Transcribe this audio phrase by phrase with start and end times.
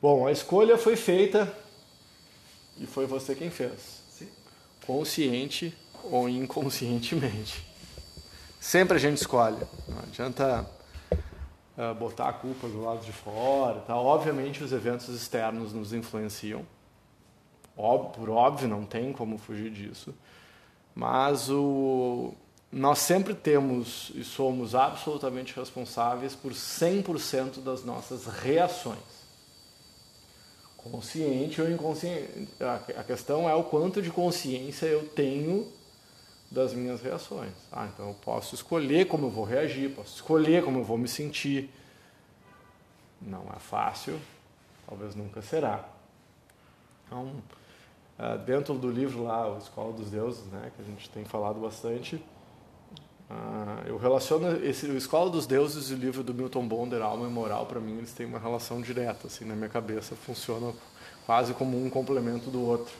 [0.00, 1.52] Bom, a escolha foi feita
[2.78, 4.00] e foi você quem fez.
[4.08, 4.28] Sim.
[4.86, 7.66] Consciente ou inconscientemente.
[8.60, 9.58] Sempre a gente escolhe.
[9.88, 10.70] Não adianta
[11.76, 13.80] uh, botar a culpa do lado de fora.
[13.80, 13.96] Tá?
[13.96, 16.64] Obviamente, os eventos externos nos influenciam.
[17.76, 20.14] Óbvio, por óbvio, não tem como fugir disso.
[20.94, 22.34] Mas o,
[22.70, 29.17] nós sempre temos e somos absolutamente responsáveis por 100% das nossas reações
[30.90, 32.48] consciente ou inconsciente.
[32.96, 35.70] A questão é o quanto de consciência eu tenho
[36.50, 37.52] das minhas reações.
[37.70, 41.08] Ah, então eu posso escolher como eu vou reagir, posso escolher como eu vou me
[41.08, 41.70] sentir.
[43.20, 44.18] Não é fácil,
[44.86, 45.88] talvez nunca será.
[47.06, 47.32] Então,
[48.18, 51.60] ah, dentro do livro lá, o Escola dos Deuses, né, que a gente tem falado
[51.60, 52.22] bastante,
[53.30, 57.26] ah, eu relaciono esse, o Escola dos Deuses e o livro do Milton Bonder, Alma
[57.26, 60.74] e Moral, para mim eles têm uma relação direta, assim, na minha cabeça funcionam
[61.26, 62.94] quase como um complemento do outro.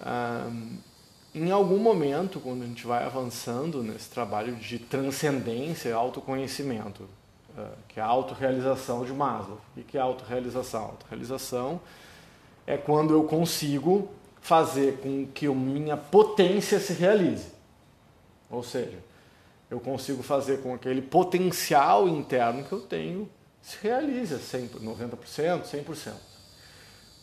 [0.00, 0.48] Ah,
[1.34, 7.08] em algum momento, quando a gente vai avançando nesse trabalho de transcendência autoconhecimento,
[7.56, 9.60] ah, que é a autorrealização de Maslow.
[9.76, 10.82] O que é autorrealização?
[10.82, 11.80] Autorrealização
[12.66, 14.08] é quando eu consigo
[14.40, 17.61] fazer com que a minha potência se realize.
[18.52, 18.98] Ou seja,
[19.70, 23.28] eu consigo fazer com que aquele potencial interno que eu tenho
[23.62, 26.12] se realize 100%, 90%, 100%.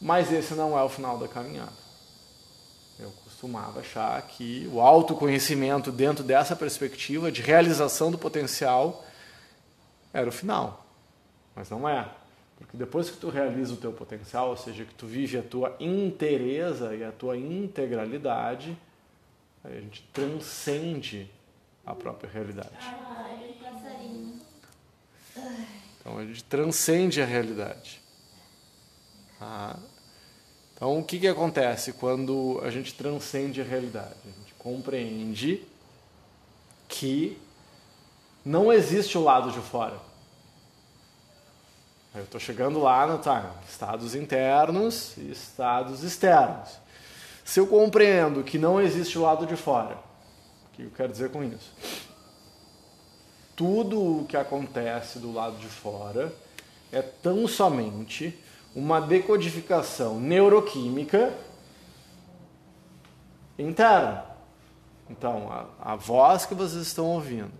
[0.00, 1.72] Mas esse não é o final da caminhada.
[2.98, 9.04] Eu costumava achar que o autoconhecimento dentro dessa perspectiva de realização do potencial
[10.12, 10.86] era o final.
[11.54, 12.08] Mas não é.
[12.56, 15.76] Porque depois que tu realiza o teu potencial, ou seja, que tu vive a tua
[15.78, 18.76] inteireza e a tua integralidade,
[19.64, 21.30] a gente transcende
[21.84, 22.70] a própria realidade.
[26.00, 28.00] Então a gente transcende a realidade.
[29.40, 29.76] Ah.
[30.74, 34.14] Então o que, que acontece quando a gente transcende a realidade?
[34.24, 35.64] A gente compreende
[36.88, 37.38] que
[38.44, 39.98] não existe o lado de fora.
[42.14, 46.78] Eu estou chegando lá no tá, estados internos e estados externos.
[47.48, 49.96] Se eu compreendo que não existe o lado de fora,
[50.66, 51.72] o que eu quero dizer com isso?
[53.56, 56.30] Tudo o que acontece do lado de fora
[56.92, 58.38] é tão somente
[58.76, 61.32] uma decodificação neuroquímica
[63.58, 64.26] interna.
[65.08, 67.50] Então, a, a voz que vocês estão ouvindo,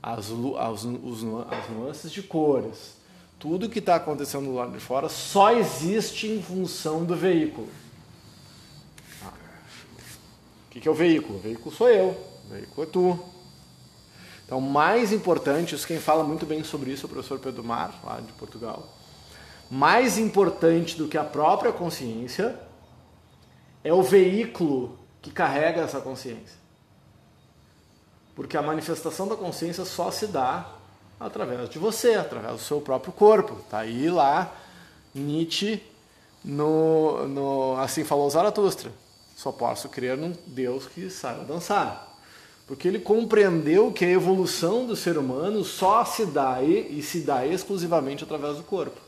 [0.00, 2.96] as, as, os, as nuances de cores,
[3.36, 7.68] tudo que está acontecendo do lado de fora só existe em função do veículo.
[10.78, 11.38] O que é o veículo?
[11.38, 12.16] O veículo sou eu,
[12.46, 13.18] o veículo é tu.
[14.46, 18.00] Então, mais importante, isso quem fala muito bem sobre isso é o professor Pedro Mar,
[18.04, 18.86] lá de Portugal.
[19.68, 22.56] Mais importante do que a própria consciência
[23.82, 26.56] é o veículo que carrega essa consciência.
[28.36, 30.64] Porque a manifestação da consciência só se dá
[31.18, 33.56] através de você, através do seu próprio corpo.
[33.64, 34.54] Está aí lá
[35.12, 35.82] Nietzsche
[36.44, 38.92] no, no Assim Falou Zaratustra.
[39.38, 42.12] Só posso crer num Deus que saiba dançar.
[42.66, 47.20] Porque ele compreendeu que a evolução do ser humano só se dá e, e se
[47.20, 49.00] dá exclusivamente através do corpo.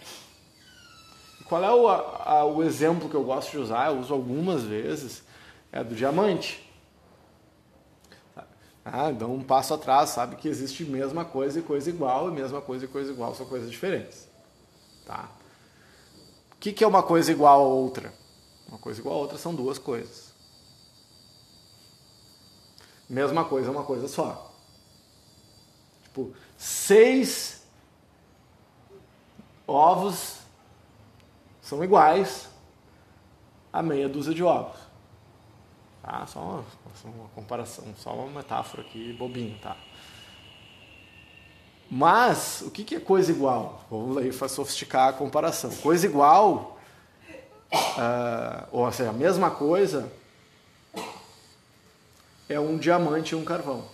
[1.47, 3.89] Qual é o, a, o exemplo que eu gosto de usar?
[3.89, 5.25] Eu uso algumas vezes.
[5.73, 6.65] É do diamante.
[8.85, 12.61] Ah, dá um passo atrás, sabe que existe mesma coisa e coisa igual, e mesma
[12.61, 14.29] coisa e coisa igual são coisas diferentes.
[15.05, 15.29] Tá?
[16.53, 18.20] O que, que é uma coisa igual a outra?
[18.71, 20.33] Uma coisa igual a outra são duas coisas.
[23.09, 24.55] Mesma coisa é uma coisa só.
[26.05, 27.67] Tipo, seis
[29.67, 30.39] ovos
[31.61, 32.49] são iguais
[33.73, 34.79] a meia dúzia de ovos.
[36.03, 36.25] Tá?
[36.27, 36.65] Só uma,
[37.05, 39.77] uma comparação, só uma metáfora aqui bobinha, tá?
[41.91, 43.85] Mas, o que é coisa igual?
[43.91, 45.75] Vamos aí sofisticar a comparação.
[45.79, 46.80] Coisa igual
[47.73, 50.11] uh, ou seja, a mesma coisa,
[52.49, 53.85] é um diamante e um carvão.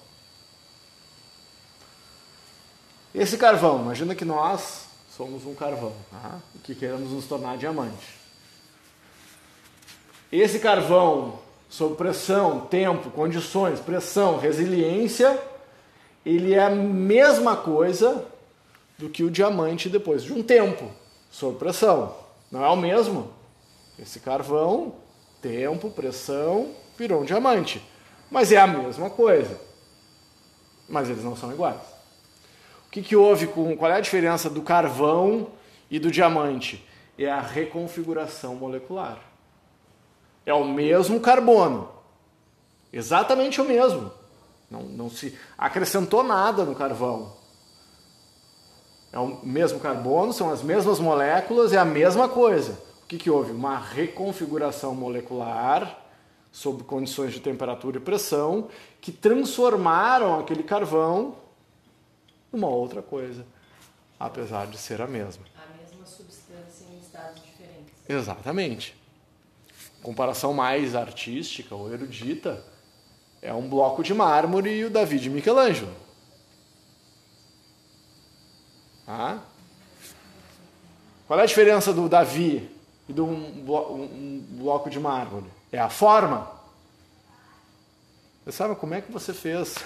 [3.14, 4.86] Esse carvão, imagina que nós
[5.16, 6.38] somos um carvão tá?
[6.62, 8.16] que queremos nos tornar diamante.
[10.30, 11.38] Esse carvão,
[11.68, 15.40] sob pressão, tempo, condições, pressão, resiliência,
[16.24, 18.26] ele é a mesma coisa
[18.98, 20.90] do que o diamante depois de um tempo,
[21.30, 22.14] sob pressão.
[22.50, 23.35] Não é o mesmo?
[23.98, 24.94] Esse carvão,
[25.40, 27.82] tempo, pressão, virou um diamante.
[28.30, 29.60] Mas é a mesma coisa.
[30.88, 31.80] Mas eles não são iguais.
[32.86, 33.76] O que, que houve com.
[33.76, 35.48] Qual é a diferença do carvão
[35.90, 36.86] e do diamante?
[37.24, 39.18] é a reconfiguração molecular.
[40.44, 41.88] É o mesmo carbono.
[42.92, 44.12] Exatamente o mesmo.
[44.70, 47.32] Não, não se acrescentou nada no carvão.
[49.12, 52.78] É o mesmo carbono, são as mesmas moléculas, é a mesma coisa.
[53.06, 53.52] O que, que houve?
[53.52, 55.96] Uma reconfiguração molecular
[56.50, 58.68] sob condições de temperatura e pressão
[59.00, 61.36] que transformaram aquele carvão
[62.52, 63.46] numa outra coisa,
[64.18, 65.44] apesar de ser a mesma.
[65.54, 67.94] A mesma substância em estados diferentes.
[68.08, 68.96] Exatamente.
[70.02, 72.64] Comparação mais artística ou erudita
[73.40, 75.94] é um bloco de mármore e o Davi de Michelangelo.
[79.06, 79.38] Ah?
[81.28, 82.74] Qual é a diferença do Davi
[83.08, 85.46] e de um, bloco de mármore?
[85.72, 86.50] É a forma.
[88.44, 89.76] Você sabe como é que você fez?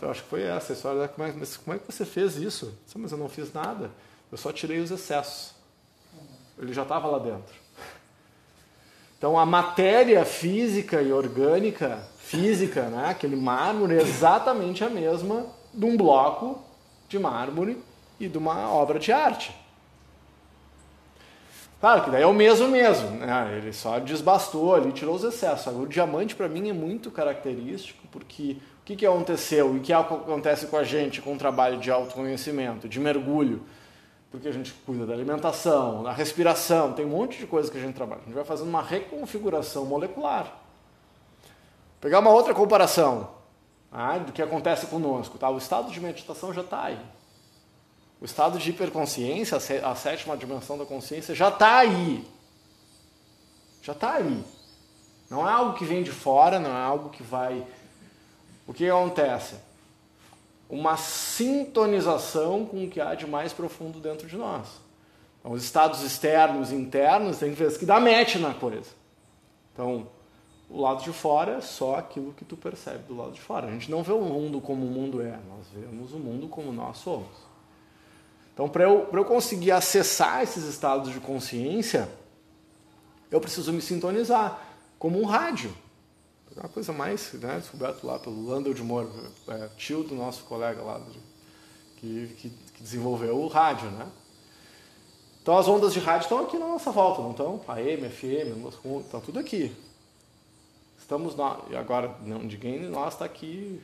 [0.00, 1.08] Eu acho que foi essa a história.
[1.08, 2.76] Como é, como é que você fez isso?
[2.96, 3.90] Mas eu não fiz nada.
[4.30, 5.54] Eu só tirei os excessos.
[6.58, 7.54] Ele já estava lá dentro.
[9.18, 15.84] Então a matéria física e orgânica, física, né, aquele mármore é exatamente a mesma de
[15.84, 16.60] um bloco
[17.08, 17.80] de mármore
[18.18, 19.54] e de uma obra de arte.
[21.82, 23.56] Claro que daí é o mesmo mesmo, né?
[23.56, 25.66] ele só desbastou ali, tirou os excessos.
[25.66, 29.80] Agora, o diamante para mim é muito característico porque o que, que aconteceu e o
[29.80, 33.64] que acontece com a gente com o trabalho de autoconhecimento, de mergulho,
[34.30, 37.80] porque a gente cuida da alimentação, da respiração, tem um monte de coisa que a
[37.80, 38.20] gente trabalha.
[38.20, 40.54] A gente vai fazendo uma reconfiguração molecular.
[42.00, 43.28] Pegar uma outra comparação
[43.90, 45.36] ah, do que acontece conosco.
[45.36, 45.50] Tá?
[45.50, 46.98] O estado de meditação já está aí.
[48.22, 52.24] O estado de hiperconsciência, a sétima dimensão da consciência, já está aí.
[53.82, 54.44] Já está aí.
[55.28, 57.66] Não é algo que vem de fora, não é algo que vai.
[58.64, 59.56] O que acontece?
[60.70, 64.68] Uma sintonização com o que há de mais profundo dentro de nós.
[65.40, 68.90] Então, os estados externos e internos tem vezes que dá match na coisa.
[69.72, 70.06] Então,
[70.70, 73.66] o lado de fora é só aquilo que tu percebe do lado de fora.
[73.66, 76.70] A gente não vê o mundo como o mundo é, nós vemos o mundo como
[76.70, 77.51] nós somos.
[78.52, 82.08] Então, para eu, eu conseguir acessar esses estados de consciência,
[83.30, 84.60] eu preciso me sintonizar,
[84.98, 85.74] como um rádio.
[86.54, 88.82] É uma coisa mais né, descoberto lá pelo Landel de
[89.48, 91.00] é, tio do nosso colega lá,
[91.96, 93.90] que, que, que, desenvolveu o rádio.
[93.90, 94.06] Né?
[95.40, 97.64] Então, as ondas de rádio estão aqui na nossa volta, não estão?
[97.68, 98.66] AM, FM,
[99.00, 99.74] estão tudo aqui.
[100.98, 101.34] Estamos
[101.70, 103.82] e agora não, ninguém de nós está aqui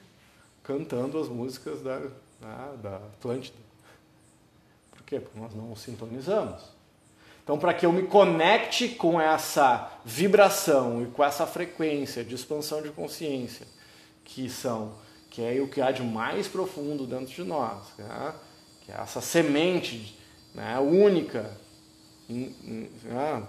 [0.62, 3.67] cantando as músicas da, né, da Atlântida
[5.08, 5.18] quê?
[5.18, 6.62] Porque nós não sintonizamos.
[7.42, 12.82] Então, para que eu me conecte com essa vibração e com essa frequência de expansão
[12.82, 13.66] de consciência,
[14.22, 14.92] que são,
[15.30, 18.34] que é o que há de mais profundo dentro de nós, né?
[18.82, 20.18] que é essa semente
[20.54, 21.56] né, única,
[22.28, 23.42] né,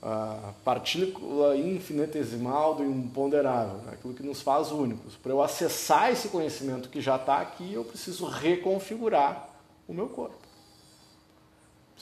[0.00, 5.16] a partícula infinitesimal do imponderável, né, aquilo que nos faz únicos.
[5.16, 9.48] Para eu acessar esse conhecimento que já está aqui, eu preciso reconfigurar
[9.88, 10.43] o meu corpo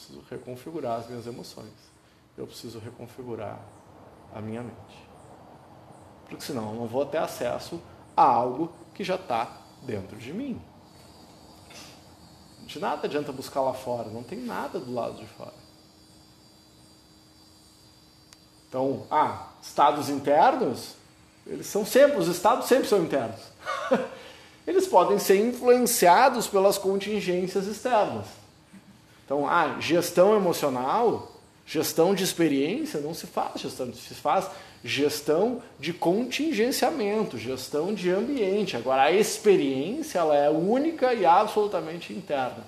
[0.03, 1.71] preciso reconfigurar as minhas emoções.
[2.37, 3.59] Eu preciso reconfigurar
[4.33, 5.07] a minha mente.
[6.27, 7.81] Porque senão eu não vou ter acesso
[8.15, 10.61] a algo que já está dentro de mim.
[12.65, 15.53] De nada adianta buscar lá fora, não tem nada do lado de fora.
[18.67, 20.95] Então, ah, estados internos,
[21.45, 23.39] eles são sempre, os estados sempre são internos.
[24.65, 28.42] eles podem ser influenciados pelas contingências externas.
[29.25, 31.31] Então, ah, gestão emocional,
[31.65, 34.49] gestão de experiência, não se faz gestão, se faz
[34.83, 38.75] gestão de contingenciamento, gestão de ambiente.
[38.75, 42.65] Agora, a experiência ela é única e absolutamente interna.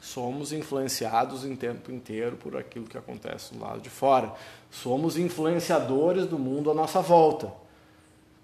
[0.00, 4.32] Somos influenciados em tempo inteiro por aquilo que acontece do lado de fora.
[4.70, 7.52] Somos influenciadores do mundo à nossa volta.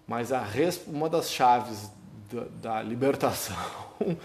[0.06, 0.44] Mas a,
[0.86, 1.90] uma das chaves
[2.30, 3.56] da, da libertação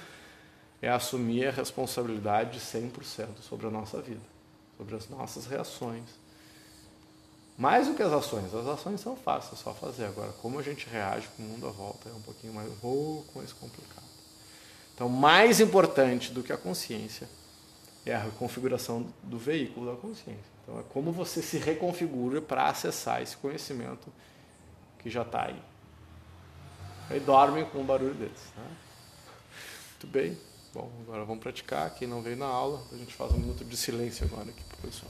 [0.82, 4.22] é assumir a responsabilidade de 100% sobre a nossa vida,
[4.78, 6.04] sobre as nossas reações.
[7.58, 10.06] Mais do que as ações, as ações são fáceis, é só fazer.
[10.06, 13.40] Agora, como a gente reage com o mundo à volta é um pouquinho mais, pouco
[13.40, 14.06] mais complicado.
[14.94, 17.28] Então, mais importante do que a consciência
[18.06, 20.58] é a reconfiguração do veículo da consciência.
[20.64, 24.08] Então, é como você se reconfigura para acessar esse conhecimento
[25.00, 25.62] que já está aí.
[27.10, 28.48] Aí dorme com um barulho desse.
[28.56, 28.78] Né?
[29.92, 30.38] Muito bem.
[30.78, 31.90] Bom, agora vamos praticar.
[31.96, 35.10] Quem não veio na aula, a gente faz um minuto de silêncio agora aqui, professor.